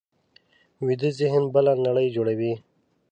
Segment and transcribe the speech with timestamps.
[0.85, 2.53] ویده ذهن بله نړۍ جوړوي